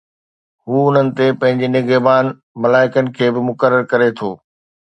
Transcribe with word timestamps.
هو 0.65 0.77
انهن 0.89 1.07
تي 1.17 1.27
پنهنجي 1.39 1.67
نگهبان 1.75 2.25
ملائڪن 2.61 3.05
کي 3.17 3.25
به 3.33 3.41
مقرر 3.49 3.81
ڪري 3.91 4.09
ٿو 4.17 4.29